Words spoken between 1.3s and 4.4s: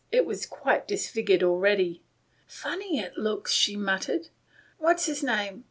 already." Funny it looks," she muttered.